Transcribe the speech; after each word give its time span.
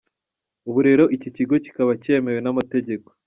Ubu 0.67 0.79
rero 0.87 1.03
iki 1.15 1.29
kigo 1.35 1.55
kikaba 1.63 1.91
cyemewe 2.03 2.39
n’amategeko. 2.41 3.07